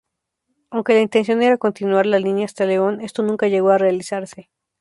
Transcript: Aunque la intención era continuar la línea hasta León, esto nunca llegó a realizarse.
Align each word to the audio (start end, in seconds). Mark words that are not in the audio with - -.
Aunque 0.71 0.95
la 0.95 1.01
intención 1.01 1.43
era 1.43 1.59
continuar 1.59 2.07
la 2.07 2.17
línea 2.17 2.45
hasta 2.45 2.65
León, 2.65 3.01
esto 3.01 3.21
nunca 3.21 3.47
llegó 3.49 3.69
a 3.69 3.77
realizarse. 3.77 4.49